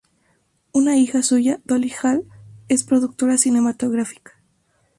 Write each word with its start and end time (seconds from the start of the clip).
Una 0.71 0.97
hija 0.97 1.21
suya, 1.21 1.61
Dolly 1.63 1.93
Hall, 2.01 2.25
es 2.69 2.83
productora 2.83 3.37
cinematográfica. 3.37 4.41